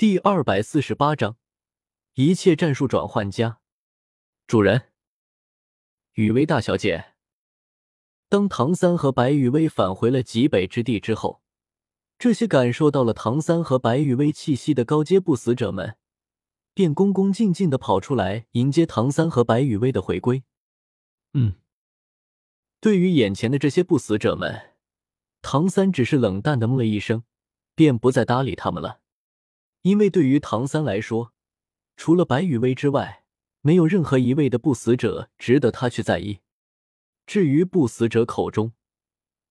[0.00, 1.36] 第二百四十八章，
[2.14, 3.60] 一切战术转换家。
[4.46, 4.92] 主人，
[6.14, 7.12] 雨薇大小姐。
[8.30, 11.42] 当唐三和白雨薇返回了极北之地之后，
[12.18, 15.98] 这些感受到了唐三和白雨薇气息的高阶不死者们，
[16.72, 20.44] 便恭恭敬敬的跑出来迎接唐三和白雨薇的回归。
[21.34, 21.56] 嗯，
[22.80, 24.76] 对于眼前的这些不死者们，
[25.42, 27.24] 唐三只是冷淡的木了一声，
[27.74, 29.00] 便不再搭理他们了。
[29.82, 31.32] 因为对于唐三来说，
[31.96, 33.24] 除了白羽薇之外，
[33.62, 36.40] 没有任何一位的不死者值得他去在意。
[37.26, 38.72] 至于不死者口中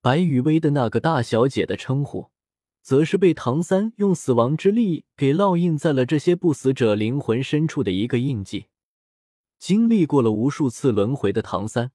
[0.00, 2.30] 白羽薇的那个大小姐的称呼，
[2.82, 8.66] 则是被唐三用死亡之力给烙印在了这些不死者灵魂深处的一个印记。
[9.58, 11.92] 经历过了无数次轮回的唐三，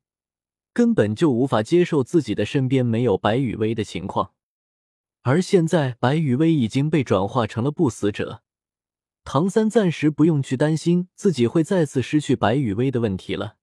[0.73, 4.33] 根本就无法接受自己的身边没有白羽薇的情况。
[5.23, 8.41] 而现在，白羽薇已经被转化成了不死者，
[9.23, 13.57] 唐三暂时不用去担心自己会再次失去白羽薇的问题了。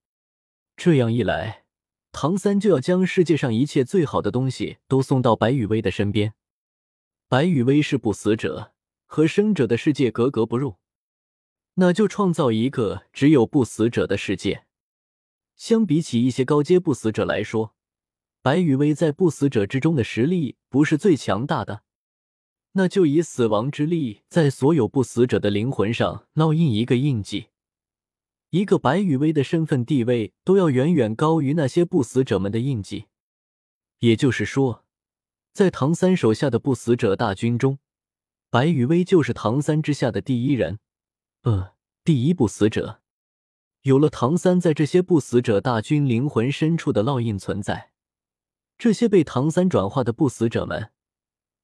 [0.76, 1.64] 这样一来，
[2.12, 6.34] 唐三就要将世界上一切最好的东西都送到白羽薇的身边。
[7.26, 8.72] 白羽薇是不死者，
[9.06, 10.76] 和生者的世界格格不入，
[11.74, 14.64] 那就创造一个只有不死者的世界。
[15.56, 17.74] 相比起一些高阶不死者来说，
[18.48, 21.82] 白羽薇在不死者之中的实力不是最强大的，
[22.72, 27.48] 那就以死亡之力在所有不死者的灵魂上烙印一个印记。
[28.48, 33.04] 一个白羽薇的身份地位都要远远高于那些不死者们的印记。
[33.98, 34.86] 也就是说，
[35.52, 37.78] 在唐三手下的不死者大军中，
[38.48, 40.78] 白羽薇就是唐三之下的第一人，
[41.42, 43.02] 呃，第一不死者。
[43.82, 47.90] 有了唐三在这些不死者大军灵魂深处的烙印存在。
[48.78, 50.92] 这些被唐三转化的不死者们，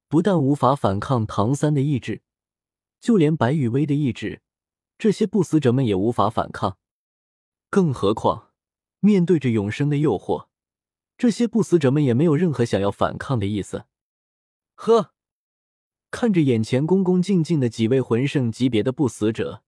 [0.08, 2.22] 不但无法反抗唐三的意志，
[3.00, 4.42] 就连白羽薇的意志，
[4.98, 6.76] 这些不死者们也无法反抗。
[7.70, 8.50] 更何况，
[8.98, 10.48] 面对着永生的诱惑，
[11.16, 13.84] 这些不死者们也没有任何想要反抗的意思。
[14.74, 15.12] 呵，
[16.10, 19.62] 看着眼前恭恭敬敬的几位魂圣级别的不死者，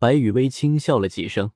[0.00, 1.52] 白羽薇轻笑了几声：“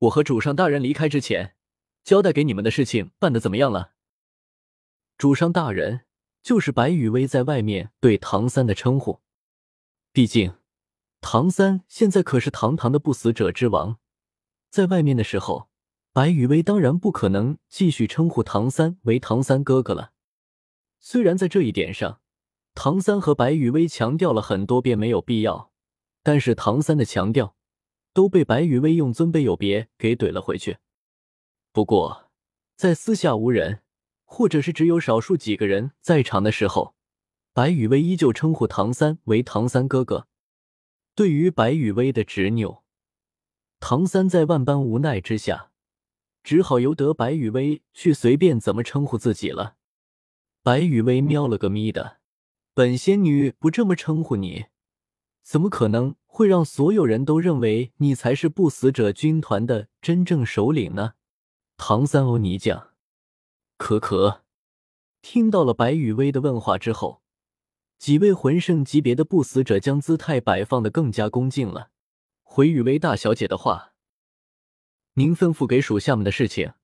[0.00, 1.56] 我和主上大人离开之前，
[2.02, 3.91] 交代给你们的事情办得怎么样了？”
[5.22, 6.00] 主上大人
[6.42, 9.20] 就是白羽薇在外面对唐三的称呼，
[10.12, 10.54] 毕竟
[11.20, 14.00] 唐三现在可是堂堂的不死者之王，
[14.68, 15.68] 在外面的时候，
[16.12, 20.10] 白羽薇当然不可能继续称呼唐三为唐三哥哥了。
[20.98, 22.20] 虽然在这一点上，
[22.74, 25.70] 唐三和白羽薇强调了很多遍没有必要，
[26.24, 27.54] 但是唐三的强调
[28.12, 30.78] 都被白羽薇用尊卑有别给怼了回去。
[31.70, 32.32] 不过
[32.74, 33.82] 在私下无人。
[34.32, 36.94] 或者是只有少数几个人在场的时候，
[37.52, 40.26] 白羽薇依旧称呼唐三为唐三哥哥。
[41.14, 42.82] 对于白羽薇的执拗，
[43.78, 45.70] 唐三在万般无奈之下，
[46.42, 49.76] 只好由得白羽薇去随便怎么称呼自己了。
[50.62, 52.16] 白羽薇喵了个咪的，
[52.72, 54.64] 本仙女不这么称呼你，
[55.42, 61.12] 怎么可能会让所有人都认为你才是不死者军团的真正首领呢？
[61.76, 62.91] 唐三欧尼酱。
[63.82, 64.44] 可可，
[65.22, 67.20] 听到了白羽薇的问话之后，
[67.98, 71.90] 几位魂圣级别的不死者将姿态摆放的更加恭敬了。
[72.44, 73.94] 回羽薇大小姐的话，
[75.14, 76.74] 您吩咐给属下们的事情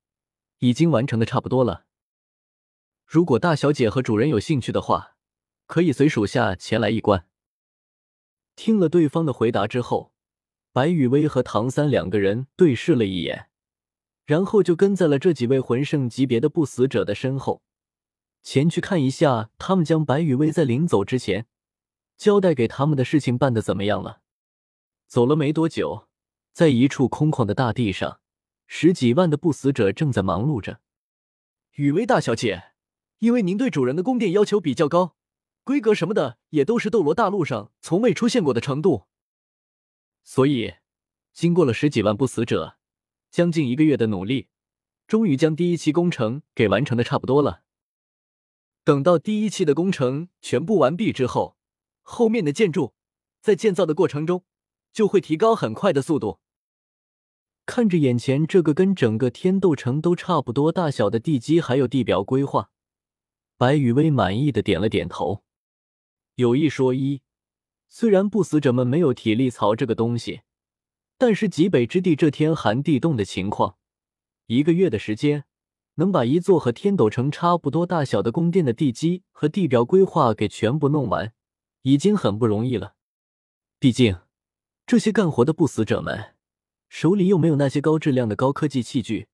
[0.57, 1.85] 已经完成的差不多了。
[3.05, 5.15] 如果大小姐和主人有兴趣的话，
[5.67, 7.29] 可以随属下前来一观。
[8.57, 10.11] 听了对方的回答之后，
[10.73, 13.48] 白羽薇和唐三两个人对视了一眼。
[14.29, 17.63] 然后就跟在了这几位魂圣级别的不死者的身后，
[18.43, 21.47] 前去看一下他们将白羽薇在临走之前
[22.15, 24.21] 交代给他们的事情办得怎么样了。
[25.07, 26.07] 走了没多久，
[26.53, 28.19] 在一处空旷的大地上，
[28.67, 30.79] 十几万的不死者正在忙碌着。
[31.71, 32.73] 雨薇大小姐，
[33.17, 35.15] 因为您对主人的宫殿要求比较高，
[35.63, 39.07] 规格什么的也都是斗罗大陆上从未出现过的程度，
[40.23, 40.75] 所以
[41.33, 42.75] 经过了十几万不死者。
[43.31, 44.47] 将近一个月的努力，
[45.07, 47.63] 终于将第一期工程给完成的差不多了。
[48.83, 51.57] 等到第一期的工程全部完毕之后，
[52.01, 52.93] 后面的建筑
[53.41, 54.43] 在建造的过程中
[54.91, 56.39] 就会提高很快的速度。
[57.65, 62.71] 看着眼前这个跟整个天斗城都差不多大小的地基还有地表规划，
[63.57, 65.43] 白羽薇满意的点了点头。
[66.33, 67.21] 有一说一，
[67.87, 70.41] 虽然不死者们没有体力槽这个东西。
[71.19, 73.75] 但是极北之地这天寒地冻的情况，
[74.45, 75.43] 一个月的时间
[75.95, 81.33] 能把一座和天斗城差不多大小的宫殿的地基和地表规划给全部弄完，
[81.81, 82.95] 已经很不容易了。
[83.79, 84.17] 毕竟，
[84.87, 86.35] 这些干活的不死者们
[86.87, 89.27] 手里又没有那些高质量的高科技器具，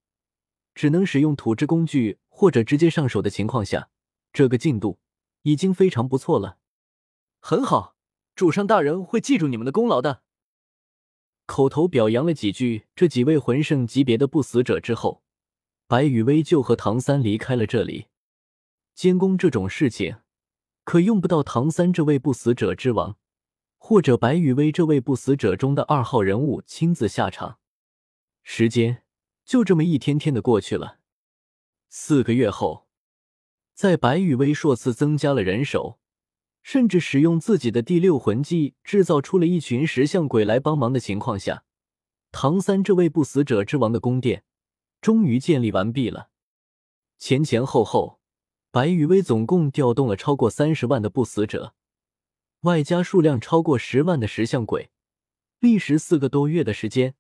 [0.74, 3.90] 只能使用土制工具或者直接上手的情况下，
[4.34, 4.98] 这个进度
[5.44, 6.58] 已经非常不错了。
[7.40, 7.96] 很好，
[8.36, 10.24] 主上大人会记住你们的功劳的。
[11.46, 15.24] 口头表扬了几句这几位魂圣级别的不死者之后，
[15.88, 18.08] 白雨薇就和唐三离开了这里。
[18.94, 20.18] 监工这种事情，
[20.84, 23.18] 可用不到唐三这位不死者之王，
[23.78, 27.60] 或者白雨薇这位不死者中的二号人物亲自下场。
[28.42, 29.04] 时间
[29.44, 31.00] 就这么一天天的过去了。
[31.90, 32.88] 四个月后，
[33.74, 36.00] 在白羽薇数次增加了人手。
[36.66, 41.64] 甚至使用自己的第六魂技制造出了一群石像鬼来帮忙的情况下，
[42.32, 44.44] 唐三这位不死者之王的宫殿
[45.00, 46.30] 终于建立完毕了。
[47.20, 48.20] 前前后后，
[48.72, 51.76] 白羽薇总共调动了超过三十万的不死者，
[52.62, 54.90] 外加数量超过十万的石像鬼，
[55.60, 57.14] 历时四个多月的时间，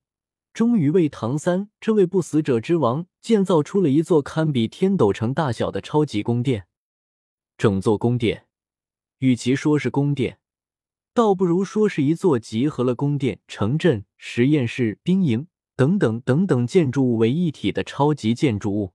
[0.53, 6.65] 终于为唐三这位不死者之王建造出了一座堪比天斗城大小的超级宫殿。
[7.59, 8.44] 整座宫殿。
[9.19, 10.39] 与其说是宫殿，
[11.13, 18.94] 倒不如说是一座集合了宫殿、城镇、实验室、兵营等等等等建筑物为一体的超级建筑物。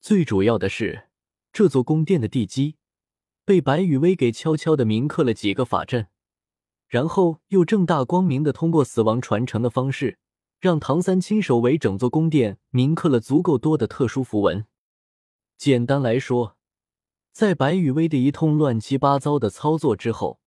[0.00, 1.08] 最主要的是，
[1.52, 2.76] 这座宫殿的地基
[3.44, 6.06] 被白羽薇给悄悄的铭刻了几个法阵，
[6.88, 10.18] 然后又正大光明的通过死亡传承的方式，
[10.58, 14.64] 让唐三亲手为整座宫殿铭刻了足够多的特殊符文。
[15.58, 16.55] 简单来说。
[17.36, 20.40] 在白羽薇的一通乱七八糟的操作之后，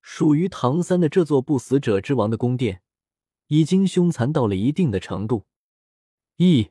[0.00, 2.80] 属于唐三的这座不死者之王的宫殿，
[3.48, 5.44] 已经凶残到了一定的程度。
[6.36, 6.70] 一，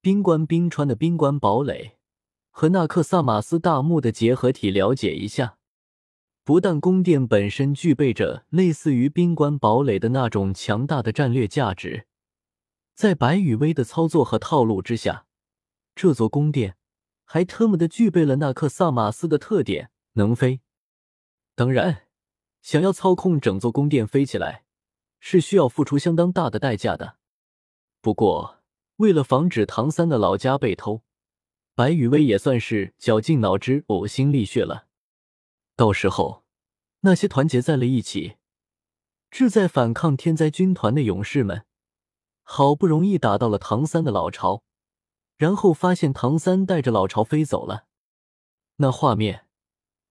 [0.00, 1.98] 冰棺冰川的冰棺堡垒
[2.48, 5.58] 和纳克萨马斯大墓的结合体，了解一下。
[6.42, 12.06] 不但宫殿本身具备着类似于冰棺堡垒的那种强大的战略价值，
[12.94, 15.26] 在白羽薇的操作和套路之下，
[15.94, 16.78] 这座宫殿。
[17.32, 20.62] 还特么的具备了纳克萨马斯的特点，能飞。
[21.54, 22.08] 当然，
[22.60, 24.64] 想要操控整座宫殿飞起来，
[25.20, 27.18] 是需要付出相当大的代价的。
[28.00, 28.64] 不过，
[28.96, 31.02] 为了防止唐三的老家被偷，
[31.76, 34.88] 白羽薇也算是绞尽脑汁、呕心沥血了。
[35.76, 36.42] 到时候，
[37.02, 38.38] 那些团结在了一起、
[39.30, 41.64] 志在反抗天灾军团的勇士们，
[42.42, 44.64] 好不容易打到了唐三的老巢。
[45.40, 47.86] 然后发现唐三带着老巢飞走了，
[48.76, 49.46] 那画面，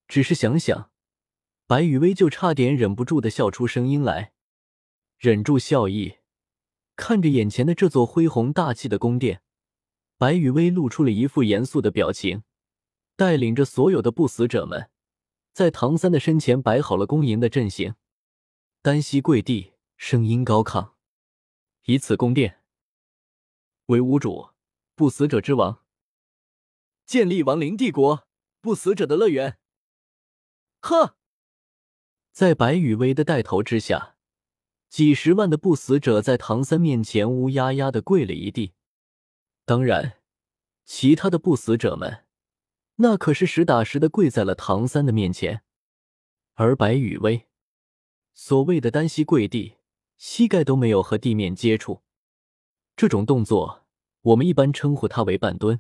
[0.08, 0.90] 只是想想，
[1.68, 4.34] 白雨薇就差点忍不住的笑出声音来。
[5.20, 6.18] 忍住笑意，
[6.96, 9.44] 看着眼前的这座恢宏大气的宫殿，
[10.18, 12.42] 白雨薇露出了一副严肃的表情，
[13.16, 14.90] 带领着所有的不死者们，
[15.54, 17.94] 在唐三的身前摆好了恭迎的阵型，
[18.82, 20.94] 单膝跪地，声音高亢
[21.86, 22.64] ：“以此宫殿
[23.86, 24.50] 为屋主。”
[25.00, 25.82] 不死者之王，
[27.06, 28.28] 建立亡灵帝国，
[28.60, 29.58] 不死者的乐园。
[30.82, 31.16] 呵，
[32.34, 34.18] 在白羽薇的带头之下，
[34.90, 38.74] 几十万的不死者在唐三面前乌压压的跪了一地。
[39.64, 40.20] 当然，
[40.84, 42.26] 其他的不死者们，
[42.96, 45.64] 那可是实打实的跪在了唐三的面前。
[46.56, 47.48] 而白羽薇，
[48.34, 49.78] 所谓的单膝跪地，
[50.18, 52.04] 膝盖都没有和地面接触，
[52.98, 53.79] 这种动作。
[54.22, 55.80] 我们一般称呼它为半吨。